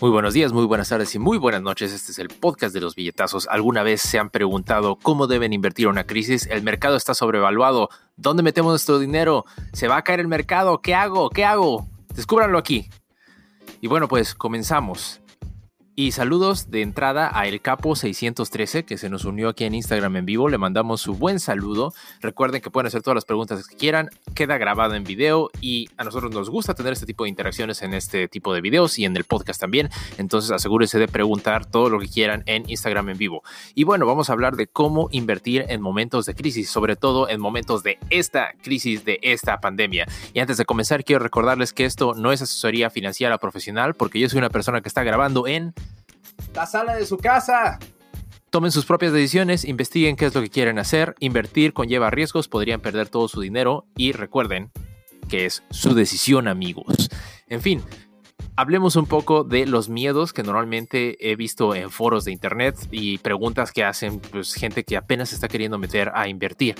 Muy 0.00 0.10
buenos 0.10 0.34
días, 0.34 0.52
muy 0.52 0.66
buenas 0.66 0.88
tardes 0.88 1.14
y 1.14 1.20
muy 1.20 1.38
buenas 1.38 1.62
noches. 1.62 1.92
Este 1.92 2.10
es 2.10 2.18
el 2.18 2.28
podcast 2.28 2.74
de 2.74 2.80
los 2.80 2.96
billetazos. 2.96 3.46
¿Alguna 3.48 3.84
vez 3.84 4.00
se 4.00 4.18
han 4.18 4.28
preguntado 4.28 4.96
cómo 4.96 5.28
deben 5.28 5.52
invertir 5.52 5.86
una 5.86 6.04
crisis? 6.04 6.48
El 6.50 6.64
mercado 6.64 6.96
está 6.96 7.14
sobrevaluado. 7.14 7.88
¿Dónde 8.16 8.42
metemos 8.42 8.72
nuestro 8.72 8.98
dinero? 8.98 9.44
¿Se 9.72 9.86
va 9.86 9.96
a 9.96 10.02
caer 10.02 10.18
el 10.18 10.26
mercado? 10.26 10.80
¿Qué 10.82 10.96
hago? 10.96 11.30
¿Qué 11.30 11.44
hago? 11.44 11.88
Descúbranlo 12.12 12.58
aquí. 12.58 12.90
Y 13.80 13.86
bueno, 13.86 14.08
pues 14.08 14.34
comenzamos. 14.34 15.20
Y 15.96 16.10
saludos 16.10 16.72
de 16.72 16.82
entrada 16.82 17.30
a 17.32 17.46
El 17.46 17.60
Capo 17.60 17.94
613 17.94 18.84
que 18.84 18.98
se 18.98 19.08
nos 19.08 19.24
unió 19.24 19.50
aquí 19.50 19.62
en 19.62 19.76
Instagram 19.76 20.16
en 20.16 20.26
vivo. 20.26 20.48
Le 20.48 20.58
mandamos 20.58 21.00
su 21.00 21.14
buen 21.14 21.38
saludo. 21.38 21.94
Recuerden 22.20 22.60
que 22.60 22.68
pueden 22.68 22.88
hacer 22.88 23.00
todas 23.00 23.14
las 23.14 23.24
preguntas 23.24 23.68
que 23.68 23.76
quieran. 23.76 24.10
Queda 24.34 24.58
grabado 24.58 24.94
en 24.96 25.04
video 25.04 25.50
y 25.60 25.88
a 25.96 26.02
nosotros 26.02 26.32
nos 26.32 26.50
gusta 26.50 26.74
tener 26.74 26.94
este 26.94 27.06
tipo 27.06 27.22
de 27.22 27.30
interacciones 27.30 27.80
en 27.82 27.94
este 27.94 28.26
tipo 28.26 28.52
de 28.52 28.60
videos 28.60 28.98
y 28.98 29.04
en 29.04 29.16
el 29.16 29.22
podcast 29.22 29.60
también. 29.60 29.88
Entonces 30.18 30.50
asegúrense 30.50 30.98
de 30.98 31.06
preguntar 31.06 31.64
todo 31.64 31.88
lo 31.88 32.00
que 32.00 32.08
quieran 32.08 32.42
en 32.46 32.68
Instagram 32.68 33.10
en 33.10 33.18
vivo. 33.18 33.44
Y 33.76 33.84
bueno, 33.84 34.04
vamos 34.04 34.30
a 34.30 34.32
hablar 34.32 34.56
de 34.56 34.66
cómo 34.66 35.08
invertir 35.12 35.64
en 35.68 35.80
momentos 35.80 36.26
de 36.26 36.34
crisis, 36.34 36.70
sobre 36.70 36.96
todo 36.96 37.28
en 37.28 37.40
momentos 37.40 37.84
de 37.84 38.00
esta 38.10 38.54
crisis, 38.64 39.04
de 39.04 39.20
esta 39.22 39.60
pandemia. 39.60 40.06
Y 40.32 40.40
antes 40.40 40.56
de 40.56 40.64
comenzar, 40.64 41.04
quiero 41.04 41.22
recordarles 41.22 41.72
que 41.72 41.84
esto 41.84 42.14
no 42.14 42.32
es 42.32 42.42
asesoría 42.42 42.90
financiera 42.90 43.38
profesional 43.38 43.94
porque 43.94 44.18
yo 44.18 44.28
soy 44.28 44.38
una 44.38 44.50
persona 44.50 44.80
que 44.80 44.88
está 44.88 45.04
grabando 45.04 45.46
en 45.46 45.72
la 46.54 46.66
sala 46.66 46.94
de 46.94 47.06
su 47.06 47.18
casa. 47.18 47.78
Tomen 48.50 48.70
sus 48.70 48.86
propias 48.86 49.12
decisiones, 49.12 49.64
investiguen 49.64 50.16
qué 50.16 50.26
es 50.26 50.34
lo 50.34 50.40
que 50.40 50.50
quieren 50.50 50.78
hacer, 50.78 51.16
invertir 51.18 51.72
conlleva 51.72 52.10
riesgos, 52.10 52.46
podrían 52.48 52.80
perder 52.80 53.08
todo 53.08 53.26
su 53.26 53.40
dinero 53.40 53.86
y 53.96 54.12
recuerden 54.12 54.70
que 55.28 55.46
es 55.46 55.64
su 55.70 55.94
decisión 55.94 56.46
amigos. 56.46 57.10
En 57.48 57.60
fin, 57.62 57.82
hablemos 58.54 58.94
un 58.94 59.06
poco 59.06 59.42
de 59.42 59.66
los 59.66 59.88
miedos 59.88 60.32
que 60.32 60.44
normalmente 60.44 61.16
he 61.20 61.34
visto 61.34 61.74
en 61.74 61.90
foros 61.90 62.24
de 62.24 62.32
internet 62.32 62.76
y 62.92 63.18
preguntas 63.18 63.72
que 63.72 63.82
hacen 63.82 64.20
pues, 64.20 64.54
gente 64.54 64.84
que 64.84 64.96
apenas 64.96 65.32
está 65.32 65.48
queriendo 65.48 65.78
meter 65.78 66.12
a 66.14 66.28
invertir. 66.28 66.76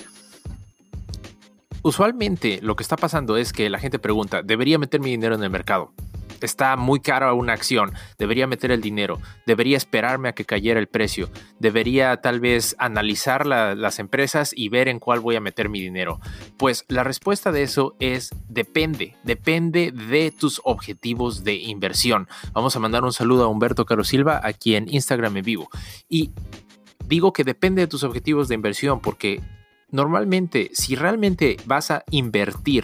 Usualmente 1.81 2.59
lo 2.61 2.75
que 2.75 2.83
está 2.83 2.95
pasando 2.95 3.35
es 3.35 3.51
que 3.51 3.69
la 3.69 3.79
gente 3.79 3.99
pregunta, 3.99 4.41
¿debería 4.41 4.79
meter 4.79 5.01
mi 5.01 5.11
dinero 5.11 5.35
en 5.35 5.43
el 5.43 5.49
mercado? 5.49 5.93
Está 6.41 6.75
muy 6.75 6.99
cara 6.99 7.33
una 7.33 7.53
acción, 7.53 7.93
debería 8.17 8.47
meter 8.47 8.71
el 8.71 8.81
dinero, 8.81 9.19
debería 9.45 9.77
esperarme 9.77 10.29
a 10.29 10.33
que 10.33 10.45
cayera 10.45 10.79
el 10.79 10.87
precio, 10.87 11.29
debería 11.59 12.17
tal 12.17 12.39
vez 12.39 12.75
analizar 12.79 13.45
las 13.45 13.99
empresas 13.99 14.51
y 14.55 14.69
ver 14.69 14.87
en 14.87 14.99
cuál 14.99 15.19
voy 15.19 15.35
a 15.35 15.41
meter 15.41 15.69
mi 15.69 15.81
dinero. 15.81 16.19
Pues 16.57 16.85
la 16.87 17.03
respuesta 17.03 17.51
de 17.51 17.63
eso 17.63 17.95
es 17.99 18.31
depende, 18.49 19.15
depende 19.23 19.91
de 19.91 20.31
tus 20.31 20.61
objetivos 20.63 21.43
de 21.43 21.55
inversión. 21.55 22.27
Vamos 22.53 22.75
a 22.75 22.79
mandar 22.79 23.03
un 23.03 23.13
saludo 23.13 23.43
a 23.43 23.47
Humberto 23.47 23.85
Caro 23.85 24.03
Silva 24.03 24.41
aquí 24.43 24.75
en 24.75 24.91
Instagram 24.93 25.37
en 25.37 25.45
vivo. 25.45 25.69
Y 26.09 26.31
digo 27.05 27.33
que 27.33 27.43
depende 27.43 27.81
de 27.81 27.87
tus 27.87 28.03
objetivos 28.03 28.47
de 28.47 28.55
inversión 28.55 28.99
porque 28.99 29.41
normalmente 29.91 30.69
si 30.73 30.95
realmente 30.95 31.57
vas 31.65 31.91
a 31.91 32.03
invertir, 32.09 32.83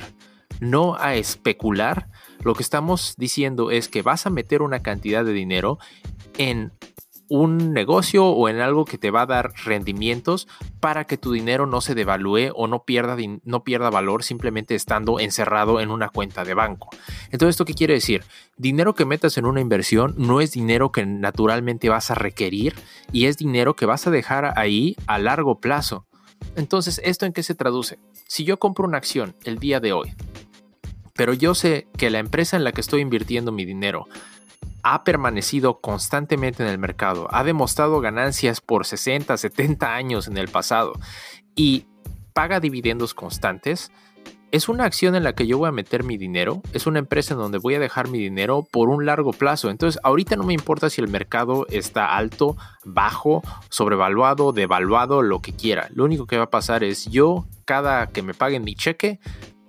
no 0.59 0.95
a 0.95 1.15
especular, 1.15 2.08
lo 2.44 2.53
que 2.56 2.64
estamos 2.64 3.16
diciendo 3.17 3.72
es 3.72 3.88
que 3.88 4.02
vas 4.02 4.25
a 4.25 4.30
meter 4.30 4.61
una 4.61 4.81
cantidad 4.81 5.23
de 5.25 5.34
dinero 5.34 5.80
en 6.38 6.72
un 7.31 7.72
negocio 7.72 8.25
o 8.25 8.50
en 8.50 8.59
algo 8.59 8.83
que 8.83 8.98
te 8.98 9.09
va 9.09 9.22
a 9.22 9.25
dar 9.25 9.53
rendimientos 9.64 10.50
para 10.81 11.06
que 11.06 11.17
tu 11.17 11.31
dinero 11.31 11.66
no 11.66 11.80
se 11.80 11.95
devalúe 11.95 12.52
o 12.53 12.67
no 12.67 12.83
pierda, 12.83 13.16
no 13.45 13.64
pierda 13.64 13.89
valor 13.89 14.23
simplemente 14.23 14.75
estando 14.75 15.17
encerrado 15.17 15.80
en 15.80 15.92
una 15.92 16.09
cuenta 16.09 16.44
de 16.44 16.53
banco. 16.53 16.89
Entonces, 17.31 17.53
¿esto 17.53 17.64
qué 17.64 17.73
quiere 17.73 17.94
decir? 17.94 18.25
Dinero 18.58 18.95
que 18.95 19.05
metas 19.05 19.38
en 19.38 19.45
una 19.45 19.61
inversión 19.61 20.14
no 20.17 20.42
es 20.42 20.52
dinero 20.52 20.92
que 20.92 21.05
naturalmente 21.05 21.88
vas 21.88 22.11
a 22.11 22.16
requerir 22.16 22.76
y 23.14 23.27
es 23.27 23.38
dinero 23.38 23.77
que 23.77 23.86
vas 23.86 24.08
a 24.08 24.11
dejar 24.11 24.60
ahí 24.60 24.98
a 25.08 25.17
largo 25.17 25.61
plazo. 25.61 26.05
Entonces, 26.58 26.99
¿esto 27.02 27.26
en 27.26 27.32
qué 27.32 27.44
se 27.44 27.55
traduce? 27.55 27.98
Si 28.27 28.44
yo 28.44 28.60
compro 28.60 28.86
una 28.86 28.98
acción 28.98 29.38
el 29.45 29.58
día 29.58 29.80
de 29.80 29.94
hoy 29.94 30.14
pero 31.21 31.36
yo 31.36 31.54
sé 31.54 31.86
que 31.99 32.09
la 32.09 32.17
empresa 32.17 32.58
en 32.58 32.64
la 32.64 32.71
que 32.71 32.82
estoy 32.82 33.02
invirtiendo 33.02 33.52
mi 33.52 33.64
dinero 33.64 34.08
ha 34.82 35.04
permanecido 35.04 35.80
constantemente 35.80 36.64
en 36.64 36.70
el 36.70 36.80
mercado, 36.80 37.27
ha 37.30 37.43
demostrado 37.43 38.02
ganancias 38.02 38.59
por 38.59 38.87
60, 38.87 39.37
70 39.37 39.93
años 39.93 40.27
en 40.27 40.39
el 40.39 40.48
pasado 40.48 40.93
y 41.55 41.86
paga 42.33 42.59
dividendos 42.59 43.14
constantes, 43.14 43.92
es 44.52 44.67
una 44.67 44.86
acción 44.86 45.14
en 45.14 45.23
la 45.23 45.33
que 45.33 45.45
yo 45.45 45.59
voy 45.59 45.70
a 45.70 45.71
meter 45.71 46.04
mi 46.04 46.17
dinero, 46.17 46.64
es 46.73 46.87
una 46.87 46.98
empresa 46.98 47.36
en 47.36 47.39
donde 47.39 47.59
voy 47.59 47.76
a 47.76 47.80
dejar 47.80 48.09
mi 48.09 48.17
dinero 48.17 48.67
por 48.71 48.89
un 48.89 49.05
largo 49.05 49.32
plazo. 49.32 49.70
Entonces, 49.70 50.02
ahorita 50.03 50.36
no 50.36 50.43
me 50.43 50.53
importa 50.53 50.89
si 50.89 51.02
el 51.02 51.08
mercado 51.08 51.67
está 51.70 52.17
alto, 52.17 52.58
bajo, 52.83 53.43
sobrevaluado, 53.70 54.52
devaluado, 54.53 55.21
lo 55.21 55.39
que 55.39 55.53
quiera. 55.53 55.88
Lo 55.93 56.03
único 56.03 56.26
que 56.26 56.38
va 56.38 56.45
a 56.45 56.49
pasar 56.49 56.83
es 56.83 57.05
yo, 57.05 57.45
cada 57.64 58.08
que 58.08 58.23
me 58.23 58.33
paguen 58.33 58.64
mi 58.64 58.76
cheque, 58.76 59.20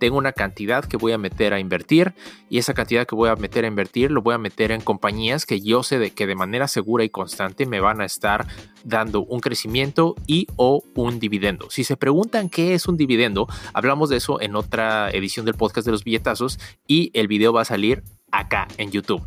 tengo 0.02 0.18
una 0.18 0.32
cantidad 0.32 0.84
que 0.84 0.96
voy 0.96 1.12
a 1.12 1.16
meter 1.16 1.54
a 1.54 1.60
invertir 1.60 2.12
y 2.50 2.58
esa 2.58 2.74
cantidad 2.74 3.06
que 3.06 3.14
voy 3.14 3.28
a 3.28 3.36
meter 3.36 3.64
a 3.64 3.68
invertir 3.68 4.10
lo 4.10 4.20
voy 4.20 4.34
a 4.34 4.38
meter 4.38 4.72
en 4.72 4.80
compañías 4.80 5.46
que 5.46 5.60
yo 5.60 5.84
sé 5.84 6.00
de 6.00 6.10
que 6.10 6.26
de 6.26 6.34
manera 6.34 6.66
segura 6.66 7.04
y 7.04 7.08
constante 7.08 7.66
me 7.66 7.78
van 7.78 8.00
a 8.00 8.04
estar 8.04 8.48
dando 8.82 9.20
un 9.22 9.38
crecimiento 9.38 10.16
y 10.26 10.48
o 10.56 10.82
un 10.96 11.20
dividendo. 11.20 11.70
Si 11.70 11.84
se 11.84 11.96
preguntan 11.96 12.48
qué 12.48 12.74
es 12.74 12.88
un 12.88 12.96
dividendo, 12.96 13.46
hablamos 13.74 14.10
de 14.10 14.16
eso 14.16 14.40
en 14.40 14.56
otra 14.56 15.08
edición 15.12 15.46
del 15.46 15.54
podcast 15.54 15.86
de 15.86 15.92
los 15.92 16.02
billetazos 16.02 16.58
y 16.88 17.12
el 17.14 17.28
video 17.28 17.52
va 17.52 17.60
a 17.60 17.64
salir 17.64 18.02
acá 18.32 18.66
en 18.78 18.90
YouTube. 18.90 19.22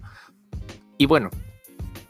Y 0.97 1.05
bueno, 1.05 1.29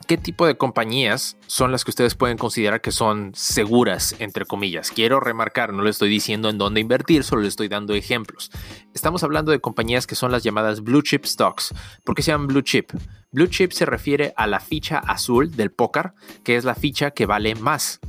¿Qué 0.07 0.17
tipo 0.17 0.45
de 0.45 0.55
compañías 0.55 1.35
son 1.47 1.71
las 1.71 1.83
que 1.83 1.89
ustedes 1.89 2.13
pueden 2.13 2.37
considerar 2.37 2.79
que 2.79 2.91
son 2.91 3.31
seguras, 3.33 4.15
entre 4.19 4.45
comillas? 4.45 4.91
Quiero 4.91 5.19
remarcar, 5.19 5.73
no 5.73 5.81
le 5.81 5.89
estoy 5.89 6.09
diciendo 6.09 6.47
en 6.47 6.59
dónde 6.59 6.79
invertir, 6.79 7.23
solo 7.23 7.41
le 7.41 7.47
estoy 7.47 7.69
dando 7.69 7.95
ejemplos. 7.95 8.51
Estamos 8.93 9.23
hablando 9.23 9.51
de 9.51 9.59
compañías 9.59 10.05
que 10.05 10.13
son 10.13 10.31
las 10.31 10.43
llamadas 10.43 10.83
blue 10.83 11.01
chip 11.01 11.25
stocks. 11.25 11.73
¿Por 12.03 12.13
qué 12.13 12.21
se 12.21 12.29
llaman 12.29 12.45
blue 12.45 12.61
chip? 12.61 12.91
Blue 13.31 13.47
chip 13.47 13.71
se 13.71 13.87
refiere 13.87 14.31
a 14.37 14.45
la 14.45 14.59
ficha 14.59 14.99
azul 14.99 15.55
del 15.55 15.71
póker, 15.71 16.13
que 16.43 16.55
es 16.55 16.65
la 16.65 16.75
ficha 16.75 17.09
que 17.09 17.25
vale 17.25 17.55
más. 17.55 17.99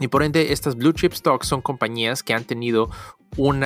Y 0.00 0.08
por 0.08 0.22
ende, 0.22 0.52
estas 0.52 0.76
blue 0.76 0.92
chip 0.92 1.14
stocks 1.14 1.48
son 1.48 1.62
compañías 1.62 2.22
que 2.22 2.34
han 2.34 2.44
tenido 2.44 2.90
un 3.38 3.62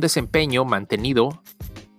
desempeño 0.00 0.64
mantenido 0.64 1.42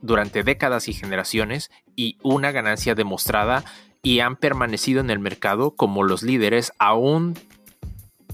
durante 0.01 0.44
décadas 0.44 0.89
y 0.89 0.94
generaciones 0.94 1.72
y 1.95 2.17
una 2.22 2.51
ganancia 2.51 2.95
demostrada 2.95 3.63
y 4.07 4.22
han 4.22 4.38
permanecido 4.38 5.01
en 5.01 5.09
el 5.09 5.19
mercado 5.19 5.72
como 5.72 6.01
los 6.01 6.23
líderes 6.23 6.72
aún 6.79 7.38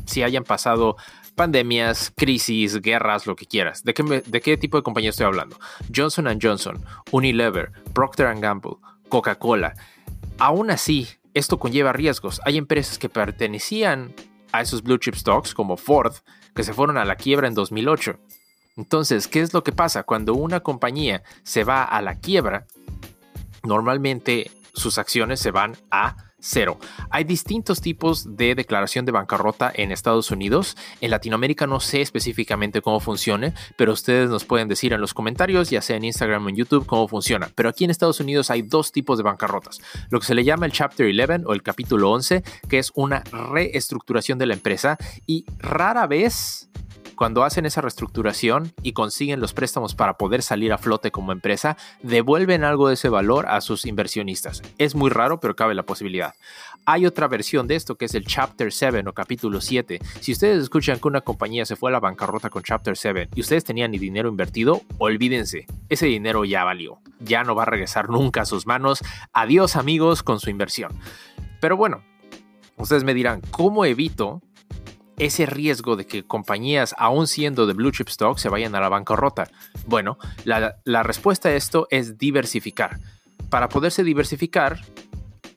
si 0.06 0.22
hayan 0.22 0.44
pasado 0.44 0.98
pandemias, 1.34 2.14
crisis, 2.16 2.80
guerras, 2.80 3.26
lo 3.26 3.36
que 3.36 3.48
quieras. 3.48 3.84
¿De 3.84 3.96
qué, 3.96 4.04
de 4.04 4.42
qué 4.42 4.56
tipo 4.56 4.78
de 4.78 4.84
compañía 4.84 5.10
estoy 5.10 5.26
hablando? 5.26 5.60
Johnson⁇ 5.94 6.26
Johnson, 6.40 6.86
Unilever, 7.10 7.72
Procter⁇ 7.92 8.28
Gamble, 8.40 8.76
Coca-Cola. 9.10 9.74
Aún 10.38 10.70
así, 10.70 11.08
esto 11.34 11.58
conlleva 11.58 11.92
riesgos. 11.92 12.40
Hay 12.46 12.60
empresas 12.60 13.00
que 13.00 13.10
pertenecían 13.10 14.14
a 14.52 14.62
esos 14.62 14.84
blue 14.84 15.00
chip 15.00 15.16
stocks 15.16 15.56
como 15.56 15.76
Ford, 15.76 16.14
que 16.56 16.64
se 16.64 16.74
fueron 16.74 17.00
a 17.00 17.06
la 17.06 17.16
quiebra 17.16 17.48
en 17.48 17.56
2008. 17.56 18.20
Entonces, 18.78 19.28
¿qué 19.28 19.42
es 19.42 19.56
lo 19.56 19.64
que 19.64 19.72
pasa? 19.72 20.04
Cuando 20.04 20.36
una 20.36 20.60
compañía 20.60 21.24
se 21.42 21.64
va 21.64 21.84
a 21.84 22.00
la 22.04 22.20
quiebra, 22.20 22.68
normalmente 23.64 24.52
sus 24.74 24.98
acciones 24.98 25.40
se 25.40 25.52
van 25.52 25.76
a 25.92 26.16
cero. 26.44 26.78
Hay 27.10 27.24
distintos 27.24 27.80
tipos 27.80 28.36
de 28.36 28.54
declaración 28.54 29.06
de 29.06 29.14
bancarrota 29.14 29.72
en 29.74 29.92
Estados 29.92 30.30
Unidos. 30.30 30.76
En 31.00 31.10
Latinoamérica 31.10 31.66
no 31.66 31.80
sé 31.80 32.02
específicamente 32.02 32.82
cómo 32.82 33.00
funcione, 33.00 33.54
pero 33.78 33.94
ustedes 33.94 34.30
nos 34.30 34.44
pueden 34.44 34.68
decir 34.68 34.92
en 34.92 35.00
los 35.00 35.14
comentarios, 35.14 35.70
ya 35.70 35.82
sea 35.82 35.96
en 35.96 36.04
Instagram 36.04 36.46
o 36.46 36.50
en 36.50 36.58
YouTube, 36.58 36.86
cómo 36.86 37.08
funciona. 37.08 37.50
Pero 37.56 37.70
aquí 37.70 37.86
en 37.86 37.92
Estados 37.92 38.20
Unidos 38.20 38.52
hay 38.52 38.62
dos 38.62 38.92
tipos 38.92 39.18
de 39.18 39.24
bancarrotas. 39.24 39.80
Lo 40.10 40.20
que 40.20 40.26
se 40.26 40.36
le 40.36 40.44
llama 40.44 40.66
el 40.66 40.74
Chapter 40.74 41.08
11 41.08 41.46
o 41.46 41.54
el 41.54 41.64
capítulo 41.64 42.12
11, 42.12 42.44
que 42.68 42.80
es 42.80 42.92
una 42.96 43.24
reestructuración 43.32 44.38
de 44.38 44.48
la 44.48 44.54
empresa 44.54 44.98
y 45.26 45.46
rara 45.60 46.08
vez 46.08 46.70
cuando 47.16 47.44
hacen 47.44 47.66
esa 47.66 47.82
reestructuración 47.82 48.74
y 48.82 48.94
consiguen 48.94 49.40
los 49.40 49.54
préstamos 49.54 49.96
para 49.96 50.18
poder 50.18 50.42
salir 50.42 50.74
a 50.74 50.78
flote 50.78 51.12
como 51.12 51.32
empresa, 51.32 51.78
devuelven 52.02 52.64
algo 52.64 52.88
de 52.88 52.96
ese 52.96 53.10
valor 53.10 53.48
a 53.48 53.62
sus 53.62 53.86
inversionistas. 53.86 54.62
Es 54.78 54.96
muy 54.96 55.10
raro, 55.10 55.40
pero 55.40 55.56
cabe 55.56 55.76
la 55.76 55.84
posibilidad. 55.84 56.34
Hay 56.86 57.06
otra 57.06 57.28
versión 57.28 57.68
de 57.68 57.76
esto 57.76 57.96
que 57.96 58.06
es 58.06 58.16
el 58.16 58.26
Chapter 58.26 58.72
7 58.72 59.04
o 59.08 59.14
capítulo 59.14 59.62
7. 59.62 60.00
Si 60.20 60.34
ustedes 60.34 60.62
escuchan 60.64 61.00
que 61.00 61.08
una 61.08 61.22
compañía 61.22 61.66
se 61.66 61.78
fue 61.78 61.90
a 61.90 61.94
la 61.94 62.00
bancarrota 62.02 62.50
con 62.50 62.64
Chapter 62.64 62.98
7 62.98 63.30
y 63.36 63.42
ustedes 63.42 63.64
tenían 63.64 63.92
dinero 63.92 64.28
invertido, 64.28 64.82
olvídense, 64.98 65.66
ese 65.88 66.08
dinero 66.08 66.44
ya 66.44 66.66
valió. 66.66 67.00
Ya 67.20 67.44
no 67.44 67.56
va 67.56 67.64
a 67.64 67.68
regresar 67.68 68.10
nunca 68.10 68.42
a 68.42 68.46
sus 68.46 68.68
manos. 68.68 69.00
Adiós 69.32 69.78
amigos 69.78 70.24
con 70.24 70.42
su 70.42 70.50
inversión. 70.50 70.92
Pero 71.62 71.78
bueno, 71.78 72.04
ustedes 72.78 73.06
me 73.06 73.14
dirán, 73.14 73.42
¿cómo 73.52 73.86
evito 73.86 74.42
ese 75.18 75.46
riesgo 75.46 75.96
de 75.96 76.06
que 76.06 76.24
compañías, 76.24 76.96
aún 76.98 77.28
siendo 77.28 77.66
de 77.66 77.74
blue 77.74 77.92
chip 77.92 78.10
stock, 78.10 78.38
se 78.38 78.50
vayan 78.50 78.76
a 78.76 78.80
la 78.80 78.90
bancarrota? 78.90 79.50
Bueno, 79.86 80.18
la, 80.46 81.04
respuesta 81.04 81.50
a 81.50 81.54
esto 81.54 81.88
es 81.90 82.18
diversificar. 82.18 83.00
Para 83.50 83.70
poderse 83.70 84.04
diversificar, 84.04 84.80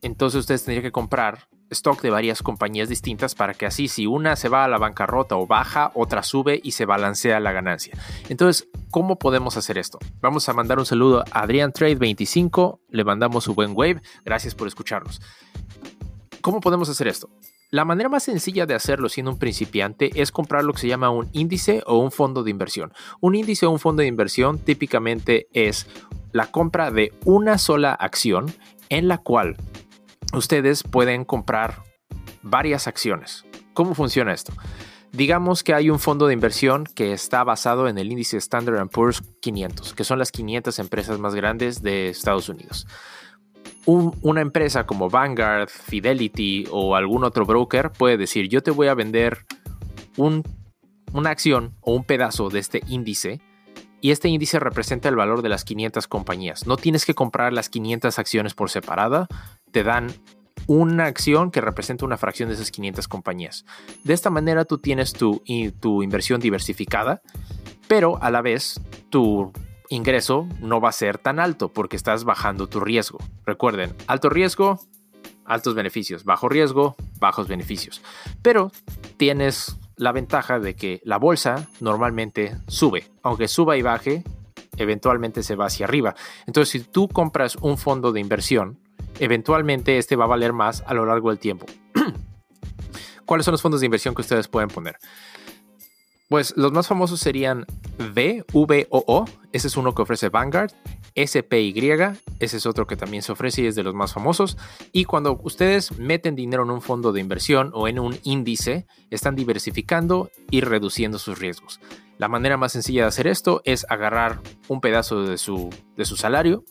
entonces 0.03 0.41
ustedes 0.41 0.65
tendrían 0.65 0.83
que 0.83 0.93
comprar 0.93 1.49
stock 1.71 2.01
de 2.01 2.11
varias 2.11 2.43
compañías 2.43 2.89
distintas 2.89 3.35
para 3.35 3.55
que 3.55 3.67
así 3.67 3.89
si 3.89 4.07
una 4.07 4.37
se 4.37 4.49
va 4.49 4.65
a 4.65 4.69
la 4.69 4.79
bancarrota 4.79 5.37
o 5.37 5.47
baja, 5.47 5.91
otra 5.95 6.23
sube 6.23 6.61
y 6.63 6.73
se 6.73 6.85
balancea 6.85 7.41
la 7.41 7.53
ganancia. 7.53 7.95
Entonces, 8.29 8.69
¿cómo 8.91 9.19
podemos 9.19 9.57
hacer 9.57 9.79
esto? 9.79 9.99
Vamos 10.21 10.49
a 10.49 10.53
mandar 10.53 10.79
un 10.79 10.87
saludo 10.87 11.25
a 11.33 11.41
Adrian 11.41 11.73
Trade 11.73 11.97
25, 11.97 12.81
le 12.91 13.05
mandamos 13.05 13.45
su 13.45 13.55
buen 13.55 13.73
wave, 13.75 14.01
gracias 14.25 14.55
por 14.55 14.69
escucharnos. 14.69 15.21
¿Cómo 16.41 16.61
podemos 16.61 16.89
hacer 16.89 17.09
esto? 17.09 17.29
La 17.71 17.85
manera 17.85 18.09
más 18.09 18.23
sencilla 18.23 18.65
de 18.65 18.75
hacerlo 18.75 19.09
siendo 19.09 19.33
un 19.33 19.39
principiante 19.39 20.11
es 20.15 20.31
comprar 20.31 20.63
lo 20.63 20.73
que 20.73 20.81
se 20.81 20.89
llama 20.89 21.11
un 21.11 21.29
índice 21.33 21.83
o 21.87 21.99
un 21.99 22.13
fondo 22.13 22.45
de 22.45 22.51
inversión. 22.51 22.93
Un 23.21 23.35
índice 23.35 23.67
o 23.67 23.71
un 23.71 23.81
fondo 23.81 24.03
de 24.03 24.09
inversión 24.09 24.59
típicamente 24.59 25.49
es 25.53 25.89
la 26.31 26.47
compra 26.47 26.93
de 26.93 27.13
una 27.25 27.59
sola 27.59 27.93
acción 27.93 28.47
en 28.89 29.09
la 29.09 29.19
cual 29.19 29.57
ustedes 30.33 30.85
pueden 30.85 31.25
comprar 31.25 31.83
varias 32.43 32.87
acciones. 32.87 33.45
¿Cómo 33.75 33.95
funciona 33.95 34.33
esto? 34.33 34.53
Digamos 35.11 35.65
que 35.65 35.75
hay 35.75 35.91
un 35.91 35.99
fondo 35.99 36.29
de 36.29 36.35
inversión 36.35 36.85
que 36.85 37.13
está 37.13 37.43
basado 37.43 37.89
en 37.89 37.99
el 37.99 38.13
índice 38.13 38.37
Standard 38.37 38.89
Poor's 38.91 39.23
500, 39.41 39.95
que 39.95 40.05
son 40.05 40.19
las 40.21 40.31
500 40.31 40.79
empresas 40.79 41.19
más 41.19 41.35
grandes 41.35 41.83
de 41.83 42.11
Estados 42.11 42.49
Unidos. 42.49 42.87
Una 43.87 44.41
empresa 44.41 44.85
como 44.85 45.09
Vanguard, 45.09 45.69
Fidelity 45.69 46.67
o 46.71 46.97
algún 46.97 47.25
otro 47.25 47.47
broker 47.47 47.93
puede 47.93 48.17
decir, 48.17 48.49
yo 48.49 48.63
te 48.63 48.73
voy 48.73 48.89
a 48.89 48.95
vender 48.95 49.47
una 50.17 51.31
acción 51.31 51.77
o 51.81 51.95
un 51.95 52.05
pedazo 52.05 52.49
de 52.49 52.59
este 52.59 52.83
índice 52.89 53.41
y 54.01 54.11
este 54.11 54.29
índice 54.29 54.59
representa 54.59 55.09
el 55.09 55.17
valor 55.17 55.43
de 55.43 55.49
las 55.49 55.65
500 55.65 56.07
compañías. 56.09 56.67
No 56.67 56.77
tienes 56.77 57.07
que 57.07 57.15
comprar 57.15 57.53
las 57.53 57.69
500 57.69 58.19
acciones 58.19 58.55
por 58.55 58.71
separada, 58.71 59.29
te 59.71 59.83
dan 59.83 60.13
una 60.67 61.07
acción 61.07 61.51
que 61.51 61.61
representa 61.61 62.05
una 62.05 62.17
fracción 62.17 62.49
de 62.49 62.57
esas 62.57 62.71
500 62.71 63.07
compañías. 63.09 63.65
De 64.05 64.15
esta 64.15 64.31
manera 64.31 64.65
tú 64.65 64.79
tienes 64.79 65.13
tu, 65.13 65.43
tu 65.81 66.03
inversión 66.03 66.41
diversificada, 66.41 67.23
pero 67.89 68.21
a 68.21 68.31
la 68.31 68.43
vez 68.43 68.81
tu 69.11 69.53
ingreso 69.89 70.49
no 70.61 70.81
va 70.81 70.91
a 70.91 70.93
ser 70.93 71.19
tan 71.19 71.39
alto 71.41 71.73
porque 71.73 71.97
estás 71.97 72.25
bajando 72.25 72.69
tu 72.69 72.81
riesgo. 72.81 73.19
Recuerden, 73.45 73.95
alto 74.07 74.29
riesgo, 74.29 74.81
altos 75.45 75.75
beneficios, 75.75 76.25
bajo 76.25 76.49
riesgo, 76.49 76.97
bajos 77.19 77.49
beneficios. 77.49 78.03
Pero 78.43 78.73
tienes 79.17 79.77
la 79.97 80.13
ventaja 80.13 80.59
de 80.59 80.75
que 80.75 81.01
la 81.05 81.19
bolsa 81.19 81.69
normalmente 81.81 82.57
sube, 82.67 83.09
aunque 83.23 83.49
suba 83.49 83.77
y 83.77 83.83
baje, 83.83 84.25
eventualmente 84.77 85.43
se 85.43 85.57
va 85.57 85.67
hacia 85.67 85.87
arriba. 85.87 86.15
Entonces, 86.47 86.71
si 86.71 86.81
tú 86.81 87.09
compras 87.09 87.57
un 87.57 87.79
fondo 87.79 88.13
de 88.13 88.21
inversión, 88.21 88.79
eventualmente 89.19 89.99
este 89.99 90.17
va 90.17 90.25
a 90.25 90.29
valer 90.29 90.53
más 90.53 90.83
a 90.87 90.95
lo 90.95 91.07
largo 91.07 91.31
del 91.31 91.39
tiempo. 91.39 91.67
¿Cuáles 93.25 93.45
son 93.45 93.53
los 93.53 93.63
fondos 93.63 93.81
de 93.81 93.87
inversión 93.87 94.15
que 94.15 94.23
ustedes 94.23 94.49
pueden 94.49 94.69
poner? 94.69 94.97
Pues 96.29 96.55
los 96.57 96.73
más 96.73 96.89
famosos 96.89 97.21
serían 97.21 97.67
VVOO, 97.99 99.27
ese 99.53 99.69
es 99.69 99.77
uno 99.77 99.95
que 99.95 100.03
ofrece 100.03 100.29
Vanguard, 100.29 100.73
SPY, 101.15 101.81
ese 102.41 102.57
es 102.57 102.67
otro 102.67 102.89
que 102.89 102.97
también 102.97 103.23
se 103.23 103.31
ofrece 103.31 103.63
y 103.63 103.67
es 103.67 103.77
de 103.77 103.85
los 103.85 103.95
más 103.95 104.13
famosos. 104.13 104.59
Y 104.93 105.05
cuando 105.05 105.39
ustedes 105.45 105.97
meten 105.99 106.35
dinero 106.35 106.65
en 106.65 106.71
un 106.71 106.83
fondo 106.83 107.13
de 107.13 107.21
inversión 107.21 107.71
o 107.75 107.87
en 107.87 108.01
un 108.01 108.19
índice, 108.25 108.87
están 109.11 109.37
diversificando 109.37 110.31
y 110.51 110.63
reduciendo 110.63 111.19
sus 111.19 111.39
riesgos. 111.39 111.81
La 112.19 112.29
manera 112.29 112.57
más 112.57 112.73
sencilla 112.73 113.03
de 113.03 113.09
hacer 113.09 113.29
esto 113.29 113.63
es 113.65 113.87
agarrar 113.89 114.41
un 114.67 114.81
pedazo 114.81 115.23
de 115.23 115.39
su, 115.39 115.71
de 115.97 116.05
su 116.05 116.17
salario, 116.17 116.65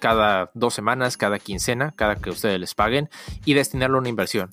cada 0.00 0.50
dos 0.54 0.74
semanas, 0.74 1.16
cada 1.16 1.38
quincena, 1.38 1.92
cada 1.96 2.16
que 2.16 2.30
ustedes 2.30 2.58
les 2.58 2.74
paguen 2.74 3.08
y 3.44 3.54
destinarlo 3.54 3.98
a 3.98 4.00
una 4.00 4.08
inversión. 4.08 4.50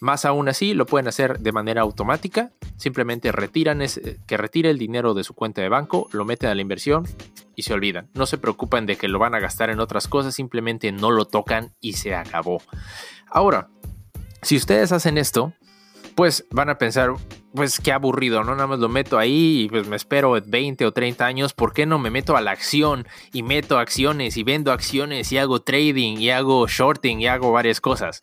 Más 0.00 0.24
aún 0.24 0.48
así, 0.48 0.74
lo 0.74 0.86
pueden 0.86 1.08
hacer 1.08 1.38
de 1.40 1.52
manera 1.52 1.82
automática. 1.82 2.52
Simplemente 2.76 3.32
retiran 3.32 3.82
que 4.26 4.36
retire 4.36 4.70
el 4.70 4.78
dinero 4.78 5.14
de 5.14 5.24
su 5.24 5.34
cuenta 5.34 5.62
de 5.62 5.68
banco, 5.68 6.08
lo 6.12 6.24
meten 6.24 6.50
a 6.50 6.54
la 6.54 6.60
inversión 6.60 7.06
y 7.56 7.62
se 7.62 7.72
olvidan. 7.72 8.10
No 8.14 8.26
se 8.26 8.38
preocupan 8.38 8.86
de 8.86 8.96
que 8.96 9.08
lo 9.08 9.18
van 9.18 9.34
a 9.34 9.40
gastar 9.40 9.70
en 9.70 9.80
otras 9.80 10.08
cosas, 10.08 10.34
simplemente 10.34 10.92
no 10.92 11.10
lo 11.10 11.26
tocan 11.26 11.72
y 11.80 11.94
se 11.94 12.14
acabó. 12.14 12.60
Ahora, 13.30 13.68
si 14.42 14.56
ustedes 14.56 14.92
hacen 14.92 15.16
esto, 15.16 15.52
pues 16.14 16.46
van 16.50 16.70
a 16.70 16.78
pensar, 16.78 17.14
pues 17.54 17.80
qué 17.80 17.92
aburrido, 17.92 18.44
¿no? 18.44 18.54
Nada 18.54 18.66
más 18.66 18.78
lo 18.78 18.88
meto 18.88 19.18
ahí 19.18 19.62
y 19.62 19.68
pues 19.68 19.88
me 19.88 19.96
espero 19.96 20.40
20 20.44 20.86
o 20.86 20.92
30 20.92 21.24
años, 21.24 21.54
¿por 21.54 21.72
qué 21.72 21.86
no 21.86 21.98
me 21.98 22.10
meto 22.10 22.36
a 22.36 22.40
la 22.40 22.50
acción 22.50 23.06
y 23.32 23.42
meto 23.42 23.78
acciones 23.78 24.36
y 24.36 24.42
vendo 24.42 24.72
acciones 24.72 25.32
y 25.32 25.38
hago 25.38 25.62
trading 25.62 26.18
y 26.18 26.30
hago 26.30 26.66
shorting 26.66 27.20
y 27.20 27.26
hago 27.26 27.52
varias 27.52 27.80
cosas? 27.80 28.22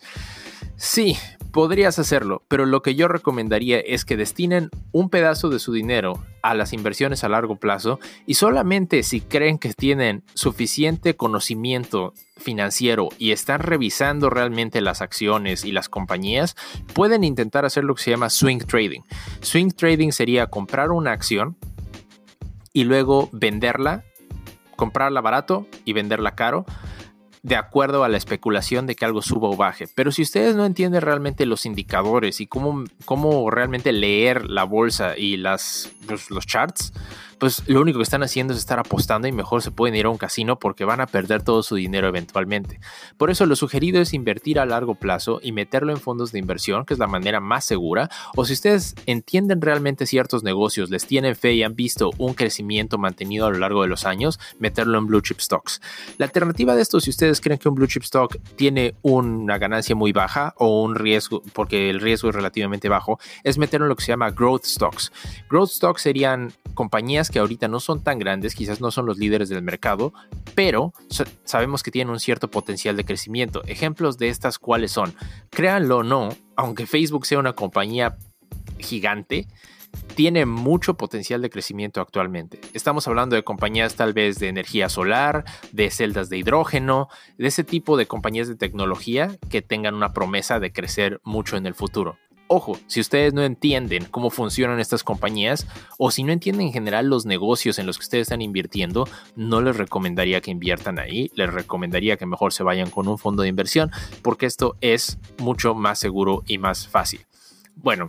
Sí, 0.83 1.15
podrías 1.51 1.99
hacerlo, 1.99 2.41
pero 2.47 2.65
lo 2.65 2.81
que 2.81 2.95
yo 2.95 3.07
recomendaría 3.07 3.79
es 3.79 4.03
que 4.03 4.17
destinen 4.17 4.71
un 4.91 5.11
pedazo 5.11 5.49
de 5.49 5.59
su 5.59 5.73
dinero 5.73 6.25
a 6.41 6.55
las 6.55 6.73
inversiones 6.73 7.23
a 7.23 7.29
largo 7.29 7.57
plazo 7.57 7.99
y 8.25 8.33
solamente 8.33 9.03
si 9.03 9.21
creen 9.21 9.59
que 9.59 9.75
tienen 9.75 10.23
suficiente 10.33 11.15
conocimiento 11.15 12.15
financiero 12.35 13.09
y 13.19 13.31
están 13.31 13.59
revisando 13.59 14.31
realmente 14.31 14.81
las 14.81 15.03
acciones 15.03 15.65
y 15.65 15.71
las 15.71 15.87
compañías, 15.87 16.55
pueden 16.95 17.23
intentar 17.23 17.63
hacer 17.63 17.83
lo 17.83 17.93
que 17.93 18.01
se 18.01 18.09
llama 18.09 18.31
swing 18.31 18.65
trading. 18.65 19.01
Swing 19.41 19.69
trading 19.69 20.09
sería 20.09 20.47
comprar 20.47 20.89
una 20.89 21.11
acción 21.11 21.57
y 22.73 22.85
luego 22.85 23.29
venderla, 23.33 24.03
comprarla 24.77 25.21
barato 25.21 25.67
y 25.85 25.93
venderla 25.93 26.33
caro 26.33 26.65
de 27.43 27.55
acuerdo 27.55 28.03
a 28.03 28.09
la 28.09 28.17
especulación 28.17 28.85
de 28.85 28.95
que 28.95 29.05
algo 29.05 29.21
suba 29.21 29.49
o 29.49 29.55
baje. 29.55 29.87
Pero 29.95 30.11
si 30.11 30.21
ustedes 30.21 30.55
no 30.55 30.65
entienden 30.65 31.01
realmente 31.01 31.45
los 31.45 31.65
indicadores 31.65 32.39
y 32.39 32.47
cómo, 32.47 32.83
cómo 33.05 33.49
realmente 33.49 33.91
leer 33.91 34.49
la 34.49 34.63
bolsa 34.63 35.17
y 35.17 35.41
pues, 36.05 36.29
los 36.29 36.45
charts, 36.45 36.93
pues 37.41 37.63
lo 37.67 37.81
único 37.81 37.97
que 37.97 38.03
están 38.03 38.21
haciendo 38.21 38.53
es 38.53 38.59
estar 38.59 38.77
apostando 38.77 39.27
y 39.27 39.31
mejor 39.31 39.63
se 39.63 39.71
pueden 39.71 39.95
ir 39.95 40.05
a 40.05 40.09
un 40.09 40.19
casino 40.19 40.59
porque 40.59 40.85
van 40.85 41.01
a 41.01 41.07
perder 41.07 41.41
todo 41.41 41.63
su 41.63 41.73
dinero 41.73 42.07
eventualmente. 42.07 42.79
Por 43.17 43.31
eso 43.31 43.47
lo 43.47 43.55
sugerido 43.55 43.99
es 43.99 44.13
invertir 44.13 44.59
a 44.59 44.65
largo 44.67 44.93
plazo 44.93 45.39
y 45.41 45.51
meterlo 45.51 45.91
en 45.91 45.97
fondos 45.97 46.31
de 46.31 46.37
inversión, 46.37 46.85
que 46.85 46.93
es 46.93 46.99
la 46.99 47.07
manera 47.07 47.39
más 47.39 47.65
segura. 47.65 48.11
O 48.35 48.45
si 48.45 48.53
ustedes 48.53 48.93
entienden 49.07 49.59
realmente 49.59 50.05
ciertos 50.05 50.43
negocios, 50.43 50.91
les 50.91 51.07
tienen 51.07 51.35
fe 51.35 51.53
y 51.53 51.63
han 51.63 51.75
visto 51.75 52.11
un 52.19 52.35
crecimiento 52.35 52.99
mantenido 52.99 53.47
a 53.47 53.49
lo 53.49 53.57
largo 53.57 53.81
de 53.81 53.87
los 53.87 54.05
años, 54.05 54.39
meterlo 54.59 54.99
en 54.99 55.07
blue 55.07 55.21
chip 55.21 55.39
stocks. 55.39 55.81
La 56.19 56.27
alternativa 56.27 56.75
de 56.75 56.83
esto, 56.83 56.99
si 56.99 57.09
ustedes 57.09 57.41
creen 57.41 57.57
que 57.57 57.69
un 57.69 57.73
blue 57.73 57.87
chip 57.87 58.03
stock 58.03 58.37
tiene 58.55 58.93
una 59.01 59.57
ganancia 59.57 59.95
muy 59.95 60.11
baja 60.11 60.53
o 60.57 60.83
un 60.83 60.93
riesgo, 60.93 61.41
porque 61.53 61.89
el 61.89 62.01
riesgo 62.01 62.29
es 62.29 62.35
relativamente 62.35 62.87
bajo, 62.87 63.17
es 63.43 63.57
meterlo 63.57 63.87
en 63.87 63.89
lo 63.89 63.95
que 63.95 64.03
se 64.03 64.11
llama 64.11 64.29
growth 64.29 64.65
stocks. 64.65 65.11
Growth 65.49 65.71
stocks 65.71 66.03
serían 66.03 66.53
compañías 66.81 67.29
que 67.29 67.37
ahorita 67.37 67.67
no 67.67 67.79
son 67.79 68.01
tan 68.01 68.17
grandes, 68.17 68.55
quizás 68.55 68.81
no 68.81 68.89
son 68.89 69.05
los 69.05 69.19
líderes 69.19 69.49
del 69.49 69.61
mercado, 69.61 70.13
pero 70.55 70.93
sabemos 71.43 71.83
que 71.83 71.91
tienen 71.91 72.11
un 72.11 72.19
cierto 72.19 72.49
potencial 72.49 72.97
de 72.97 73.05
crecimiento. 73.05 73.61
Ejemplos 73.67 74.17
de 74.17 74.29
estas 74.29 74.57
cuáles 74.57 74.91
son, 74.91 75.13
créanlo 75.51 75.97
o 75.97 76.03
no, 76.03 76.29
aunque 76.55 76.87
Facebook 76.87 77.27
sea 77.27 77.37
una 77.37 77.53
compañía 77.53 78.17
gigante, 78.79 79.45
tiene 80.15 80.47
mucho 80.47 80.95
potencial 80.95 81.43
de 81.43 81.51
crecimiento 81.51 82.01
actualmente. 82.01 82.59
Estamos 82.73 83.07
hablando 83.07 83.35
de 83.35 83.43
compañías 83.43 83.93
tal 83.93 84.13
vez 84.13 84.39
de 84.39 84.47
energía 84.47 84.89
solar, 84.89 85.45
de 85.71 85.91
celdas 85.91 86.29
de 86.29 86.39
hidrógeno, 86.39 87.09
de 87.37 87.45
ese 87.45 87.63
tipo 87.63 87.95
de 87.95 88.07
compañías 88.07 88.47
de 88.47 88.55
tecnología 88.55 89.37
que 89.51 89.61
tengan 89.61 89.93
una 89.93 90.13
promesa 90.13 90.59
de 90.59 90.73
crecer 90.73 91.21
mucho 91.23 91.57
en 91.57 91.67
el 91.67 91.75
futuro. 91.75 92.17
Ojo, 92.53 92.77
si 92.85 92.99
ustedes 92.99 93.33
no 93.33 93.43
entienden 93.43 94.03
cómo 94.11 94.29
funcionan 94.29 94.81
estas 94.81 95.05
compañías 95.05 95.65
o 95.97 96.11
si 96.11 96.21
no 96.23 96.33
entienden 96.33 96.67
en 96.67 96.73
general 96.73 97.07
los 97.07 97.25
negocios 97.25 97.79
en 97.79 97.85
los 97.85 97.97
que 97.97 98.03
ustedes 98.03 98.23
están 98.23 98.41
invirtiendo, 98.41 99.07
no 99.37 99.61
les 99.61 99.77
recomendaría 99.77 100.41
que 100.41 100.51
inviertan 100.51 100.99
ahí, 100.99 101.31
les 101.35 101.49
recomendaría 101.49 102.17
que 102.17 102.25
mejor 102.25 102.51
se 102.51 102.63
vayan 102.63 102.89
con 102.89 103.07
un 103.07 103.17
fondo 103.17 103.43
de 103.43 103.47
inversión 103.47 103.89
porque 104.21 104.47
esto 104.47 104.75
es 104.81 105.17
mucho 105.37 105.75
más 105.75 105.97
seguro 105.97 106.43
y 106.45 106.57
más 106.57 106.89
fácil. 106.89 107.25
Bueno, 107.75 108.07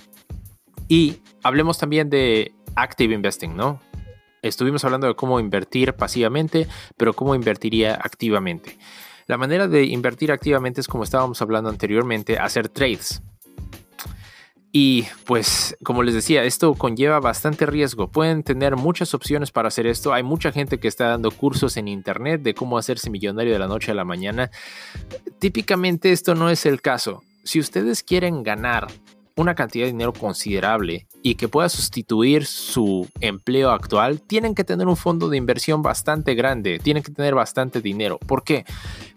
y 0.88 1.18
hablemos 1.44 1.78
también 1.78 2.10
de 2.10 2.52
active 2.74 3.14
investing, 3.14 3.54
¿no? 3.54 3.80
Estuvimos 4.42 4.84
hablando 4.84 5.06
de 5.06 5.14
cómo 5.14 5.38
invertir 5.38 5.94
pasivamente, 5.94 6.66
pero 6.96 7.12
cómo 7.12 7.36
invertiría 7.36 7.94
activamente. 7.94 8.76
La 9.28 9.38
manera 9.38 9.68
de 9.68 9.84
invertir 9.84 10.32
activamente 10.32 10.80
es 10.80 10.88
como 10.88 11.04
estábamos 11.04 11.40
hablando 11.42 11.70
anteriormente, 11.70 12.40
hacer 12.40 12.68
trades. 12.68 13.22
Y 14.74 15.04
pues, 15.26 15.76
como 15.84 16.02
les 16.02 16.14
decía, 16.14 16.44
esto 16.44 16.72
conlleva 16.74 17.20
bastante 17.20 17.66
riesgo. 17.66 18.08
Pueden 18.08 18.42
tener 18.42 18.76
muchas 18.76 19.12
opciones 19.12 19.50
para 19.50 19.68
hacer 19.68 19.86
esto. 19.86 20.14
Hay 20.14 20.22
mucha 20.22 20.50
gente 20.50 20.80
que 20.80 20.88
está 20.88 21.08
dando 21.08 21.30
cursos 21.30 21.76
en 21.76 21.88
internet 21.88 22.40
de 22.40 22.54
cómo 22.54 22.78
hacerse 22.78 23.10
millonario 23.10 23.52
de 23.52 23.58
la 23.58 23.68
noche 23.68 23.90
a 23.90 23.94
la 23.94 24.06
mañana. 24.06 24.50
Típicamente 25.38 26.10
esto 26.10 26.34
no 26.34 26.48
es 26.48 26.64
el 26.64 26.80
caso. 26.80 27.22
Si 27.44 27.60
ustedes 27.60 28.02
quieren 28.02 28.42
ganar 28.42 28.88
una 29.36 29.54
cantidad 29.54 29.86
de 29.86 29.92
dinero 29.92 30.12
considerable 30.12 31.06
y 31.22 31.36
que 31.36 31.48
pueda 31.48 31.68
sustituir 31.68 32.46
su 32.46 33.08
empleo 33.20 33.70
actual, 33.70 34.20
tienen 34.20 34.54
que 34.54 34.64
tener 34.64 34.86
un 34.86 34.96
fondo 34.96 35.28
de 35.28 35.36
inversión 35.36 35.82
bastante 35.82 36.34
grande, 36.34 36.78
tienen 36.78 37.02
que 37.02 37.12
tener 37.12 37.34
bastante 37.34 37.80
dinero. 37.80 38.18
¿Por 38.18 38.44
qué? 38.44 38.64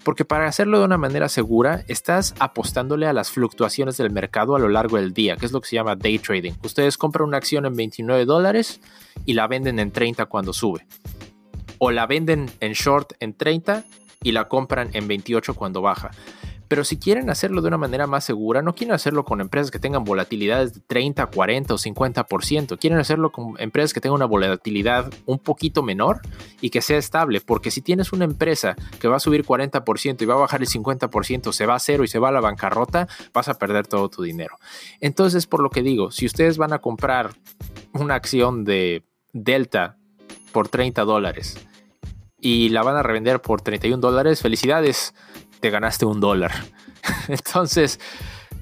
Porque 0.04 0.26
para 0.26 0.48
hacerlo 0.48 0.80
de 0.80 0.86
una 0.86 0.98
manera 0.98 1.30
segura, 1.30 1.84
estás 1.88 2.36
apostándole 2.40 3.08
a 3.08 3.14
las 3.14 3.32
fluctuaciones 3.32 3.98
del 3.98 4.12
mercado 4.12 4.56
a 4.56 4.60
lo 4.60 4.70
largo 4.70 4.98
del 4.98 5.14
día, 5.14 5.36
que 5.36 5.46
es 5.46 5.52
lo 5.52 5.62
que 5.62 5.70
se 5.70 5.76
llama 5.76 5.96
day 5.96 6.20
trading. 6.20 6.54
Ustedes 6.64 6.98
compran 6.98 7.28
una 7.28 7.38
acción 7.38 7.66
en 7.66 7.76
29 7.76 8.26
dólares 8.26 8.82
y 9.26 9.34
la 9.34 9.48
venden 9.48 9.80
en 9.80 9.92
30 9.92 10.28
cuando 10.28 10.54
sube. 10.54 10.86
O 11.80 11.92
la 11.92 12.06
venden 12.06 12.50
en 12.60 12.74
short 12.74 13.14
en 13.20 13.34
30 13.34 13.84
y 14.24 14.32
la 14.32 14.48
compran 14.48 14.90
en 14.94 15.08
28 15.08 15.54
cuando 15.56 15.82
baja. 15.82 16.12
Pero 16.68 16.84
si 16.84 16.98
quieren 16.98 17.30
hacerlo 17.30 17.62
de 17.62 17.68
una 17.68 17.78
manera 17.78 18.08
más 18.08 18.24
segura, 18.24 18.62
no 18.62 18.74
quieren 18.74 18.94
hacerlo 18.94 19.24
con 19.24 19.42
empresas 19.42 19.72
que 19.72 19.80
tengan 19.80 20.04
volatilidades 20.04 20.74
de 20.74 20.80
30, 20.82 21.28
40 21.28 21.74
o 21.74 21.78
50%. 21.78 22.80
Quieren 22.80 23.00
hacerlo 23.00 23.32
con 23.32 23.56
empresas 23.60 23.94
que 23.94 24.02
tengan 24.02 24.16
una 24.16 24.26
volatilidad 24.26 25.14
un 25.26 25.40
poquito 25.40 25.84
menor 25.84 26.22
y 26.62 26.70
que 26.70 26.82
sea 26.82 26.98
estable. 26.98 27.42
Porque 27.42 27.72
si 27.72 27.82
tienes 27.82 28.14
una 28.14 28.26
empresa 28.26 28.76
que 29.00 29.08
va 29.08 29.18
a 29.18 29.20
subir 29.20 29.46
40% 29.46 30.22
y 30.22 30.26
va 30.26 30.36
a 30.36 30.38
bajar 30.38 30.62
el 30.62 30.68
50%, 30.68 31.52
se 31.52 31.66
va 31.66 31.76
a 31.76 31.80
cero 31.80 32.04
y 32.04 32.08
se 32.08 32.20
va 32.20 32.30
a 32.30 32.32
la 32.32 32.42
bancarrota, 32.42 33.08
vas 33.34 33.48
a 33.48 33.58
perder 33.58 33.88
todo 33.88 34.10
tu 34.10 34.24
dinero. 34.24 34.58
Entonces, 35.02 35.46
por 35.48 35.62
lo 35.62 35.70
que 35.70 35.84
digo, 35.84 36.12
si 36.12 36.26
ustedes 36.26 36.58
van 36.58 36.74
a 36.74 36.80
comprar 36.80 37.32
una 37.94 38.16
acción 38.16 38.64
de 38.64 39.04
Delta 39.34 39.98
por 40.52 40.70
30 40.70 41.04
dólares 41.04 41.58
y 42.40 42.70
la 42.70 42.84
van 42.84 42.96
a 42.96 43.04
revender 43.04 43.42
por 43.42 43.62
31 43.62 44.00
dólares, 44.00 44.42
felicidades 44.42 45.14
te 45.66 45.72
ganaste 45.72 46.06
un 46.06 46.20
dólar. 46.20 46.52
Entonces, 47.28 48.00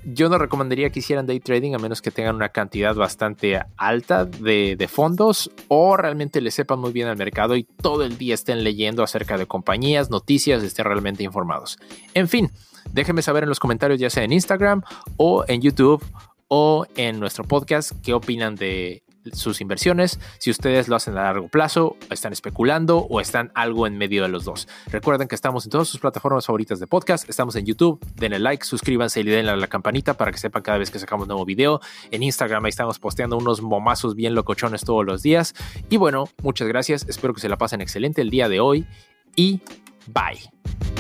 yo 0.06 0.30
no 0.30 0.38
recomendaría 0.38 0.90
que 0.90 1.00
hicieran 1.00 1.28
day 1.28 1.42
trading 1.42 1.74
a 1.74 1.78
menos 1.78 2.02
que 2.02 2.12
tengan 2.12 2.34
una 2.34 2.48
cantidad 2.48 2.96
bastante 2.96 3.60
alta 3.76 4.24
de, 4.24 4.78
de, 4.78 4.88
fondos 4.88 5.52
o 5.68 5.98
realmente 5.98 6.40
le 6.40 6.50
sepan 6.50 6.80
muy 6.80 6.94
bien 6.94 7.10
al 7.10 7.18
mercado 7.18 7.58
y 7.58 7.66
todo 7.66 8.06
el 8.06 8.18
día 8.18 8.34
estén 8.36 8.64
leyendo 8.64 9.04
acerca 9.04 9.38
de 9.38 9.48
compañías, 9.48 10.10
noticias, 10.10 10.64
estén 10.64 10.86
realmente 10.86 11.24
informados. 11.24 11.78
En 12.14 12.30
fin, 12.30 12.54
déjenme 12.94 13.22
saber 13.22 13.44
en 13.44 13.50
los 13.50 13.60
comentarios 13.60 14.00
ya 14.00 14.10
sea 14.10 14.24
en 14.24 14.32
Instagram 14.32 14.82
o 15.18 15.44
en 15.50 15.60
YouTube 15.60 16.02
o 16.48 16.86
en 16.96 17.20
nuestro 17.20 17.44
podcast 17.44 17.92
qué 18.02 18.14
opinan 18.14 18.56
de 18.56 19.03
sus 19.32 19.62
inversiones, 19.62 20.20
si 20.38 20.52
ustedes 20.52 20.88
lo 20.88 20.96
hacen 20.96 21.18
a 21.18 21.24
largo 21.24 21.48
plazo, 21.48 21.98
están 22.10 22.34
especulando 22.34 23.00
o 23.00 23.22
están 23.22 23.52
algo 23.56 23.88
en 23.88 23.98
medio 23.98 24.24
de 24.24 24.30
los 24.30 24.46
dos. 24.46 24.68
Recuerden 24.88 25.28
que 25.28 25.36
estamos 25.36 25.66
en 25.66 25.72
todas 25.72 25.88
sus 25.88 26.00
plataformas 26.00 26.46
favoritas 26.46 26.80
de 26.80 26.88
podcast, 26.88 27.30
estamos 27.30 27.56
en 27.56 27.66
YouTube, 27.66 28.00
denle 28.16 28.40
like, 28.40 28.66
suscríbanse 28.66 29.22
y 29.22 29.24
den 29.24 29.48
a 29.48 29.56
la 29.56 29.68
campanita 29.68 30.16
para 30.16 30.32
que 30.32 30.38
sepan 30.38 30.62
cada 30.62 30.78
vez 30.78 30.92
que 30.92 31.00
sacamos 31.00 31.28
nuevo 31.28 31.46
video. 31.46 31.80
En 32.12 32.24
Instagram 32.24 32.66
ahí 32.66 32.70
estamos 32.70 33.00
posteando 33.00 33.38
unos 33.38 33.62
momazos 33.62 34.16
bien 34.16 34.36
locochones 34.36 34.84
todos 34.84 35.06
los 35.06 35.24
días. 35.24 35.54
Y 35.90 35.98
bueno, 35.98 36.26
muchas 36.42 36.68
gracias, 36.68 37.06
espero 37.08 37.34
que 37.34 37.42
se 37.42 37.50
la 37.50 37.58
pasen 37.58 37.82
excelente 37.82 38.22
el 38.22 38.30
día 38.30 38.50
de 38.50 38.60
hoy 38.60 38.86
y 39.36 39.62
bye. 40.08 40.93